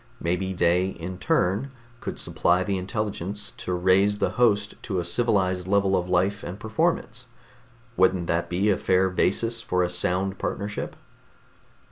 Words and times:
Maybe 0.19 0.51
they 0.51 0.87
in 0.87 1.19
turn 1.19 1.69
could 1.99 2.17
supply 2.17 2.63
the 2.63 2.79
intelligence 2.79 3.51
to 3.57 3.71
raise 3.73 4.17
the 4.17 4.31
host 4.31 4.73
to 4.81 4.99
a 4.99 5.03
civilized 5.05 5.67
level 5.67 5.95
of 5.95 6.09
life 6.09 6.43
and 6.43 6.59
performance. 6.59 7.27
Wouldn't 7.97 8.25
that 8.25 8.49
be 8.49 8.71
a 8.71 8.79
fair 8.79 9.11
basis 9.11 9.61
for 9.61 9.83
a 9.83 9.91
sound 9.91 10.39
partnership?" 10.39 10.95